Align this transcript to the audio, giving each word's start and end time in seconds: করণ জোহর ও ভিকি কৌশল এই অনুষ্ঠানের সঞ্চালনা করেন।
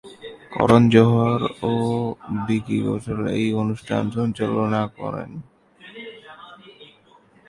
করণ 0.53 0.83
জোহর 0.93 1.41
ও 1.69 1.73
ভিকি 2.45 2.77
কৌশল 2.85 3.19
এই 3.37 3.47
অনুষ্ঠানের 3.61 4.13
সঞ্চালনা 4.17 4.81
করেন। 4.99 5.31